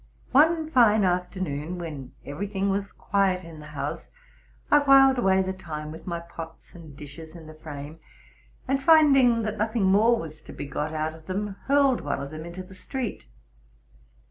One 0.31 0.67
fine 0.71 1.03
after 1.03 1.39
noon, 1.39 1.77
when 1.77 2.13
every 2.25 2.47
thing 2.47 2.71
was 2.71 2.91
quiet 2.91 3.43
in 3.43 3.59
the 3.59 3.67
house, 3.77 4.09
I 4.71 4.79
whiled 4.79 5.19
away 5.19 5.43
the 5.43 5.53
time 5.53 5.91
with 5.91 6.07
my 6.07 6.19
pots 6.19 6.73
and 6.73 6.97
dishes 6.97 7.35
in 7.35 7.45
the 7.45 7.53
frame, 7.53 7.99
and, 8.67 8.81
finding 8.81 9.43
that 9.43 9.59
nothing 9.59 9.83
more 9.83 10.17
was 10.19 10.41
to 10.41 10.53
be 10.53 10.65
got 10.65 10.91
out 10.95 11.13
of 11.13 11.27
them, 11.27 11.55
hurled 11.65 12.01
one 12.01 12.19
of 12.19 12.31
them 12.31 12.47
into 12.47 12.63
the 12.63 12.73
street. 12.73 13.25